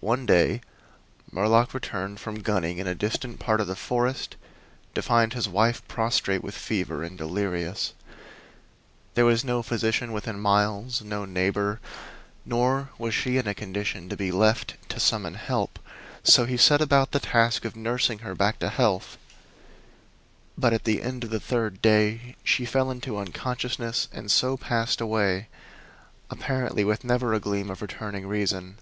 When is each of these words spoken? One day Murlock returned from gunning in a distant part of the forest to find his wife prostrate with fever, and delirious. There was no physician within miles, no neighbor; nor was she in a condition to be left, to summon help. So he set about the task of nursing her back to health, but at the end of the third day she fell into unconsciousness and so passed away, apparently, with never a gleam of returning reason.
One 0.00 0.26
day 0.26 0.60
Murlock 1.32 1.72
returned 1.72 2.20
from 2.20 2.40
gunning 2.42 2.76
in 2.76 2.86
a 2.86 2.94
distant 2.94 3.40
part 3.40 3.58
of 3.58 3.66
the 3.66 3.74
forest 3.76 4.36
to 4.94 5.00
find 5.00 5.32
his 5.32 5.48
wife 5.48 5.86
prostrate 5.88 6.42
with 6.42 6.54
fever, 6.54 7.02
and 7.02 7.16
delirious. 7.16 7.94
There 9.14 9.24
was 9.24 9.46
no 9.46 9.62
physician 9.62 10.12
within 10.12 10.38
miles, 10.38 11.00
no 11.02 11.24
neighbor; 11.24 11.80
nor 12.44 12.90
was 12.98 13.14
she 13.14 13.38
in 13.38 13.46
a 13.48 13.54
condition 13.54 14.10
to 14.10 14.16
be 14.16 14.30
left, 14.30 14.74
to 14.90 15.00
summon 15.00 15.34
help. 15.36 15.78
So 16.22 16.44
he 16.44 16.58
set 16.58 16.82
about 16.82 17.12
the 17.12 17.20
task 17.20 17.64
of 17.64 17.74
nursing 17.74 18.18
her 18.18 18.34
back 18.34 18.58
to 18.58 18.68
health, 18.68 19.16
but 20.58 20.74
at 20.74 20.84
the 20.84 21.00
end 21.02 21.24
of 21.24 21.30
the 21.30 21.40
third 21.40 21.80
day 21.80 22.36
she 22.44 22.66
fell 22.66 22.90
into 22.90 23.16
unconsciousness 23.16 24.08
and 24.12 24.30
so 24.30 24.58
passed 24.58 25.00
away, 25.00 25.48
apparently, 26.28 26.84
with 26.84 27.04
never 27.04 27.32
a 27.32 27.40
gleam 27.40 27.70
of 27.70 27.80
returning 27.80 28.26
reason. 28.26 28.76